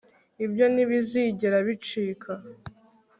ibyo 0.45 0.65
ntibizigera 0.73 1.57
bicika 1.67 2.31